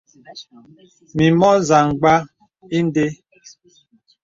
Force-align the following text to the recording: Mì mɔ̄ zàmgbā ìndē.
Mì 1.15 1.25
mɔ̄ 1.39 1.53
zàmgbā 1.67 2.13
ìndē. 2.77 3.07